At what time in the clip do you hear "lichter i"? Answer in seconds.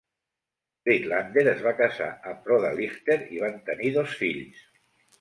2.83-3.47